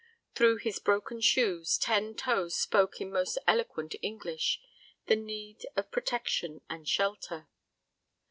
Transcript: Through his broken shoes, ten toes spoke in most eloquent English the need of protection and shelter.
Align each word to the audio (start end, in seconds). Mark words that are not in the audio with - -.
Through 0.33 0.55
his 0.55 0.79
broken 0.79 1.21
shoes, 1.21 1.77
ten 1.77 2.15
toes 2.15 2.55
spoke 2.55 2.99
in 2.99 3.11
most 3.11 3.37
eloquent 3.47 3.93
English 4.01 4.59
the 5.05 5.15
need 5.15 5.63
of 5.75 5.91
protection 5.91 6.61
and 6.67 6.87
shelter. 6.89 7.47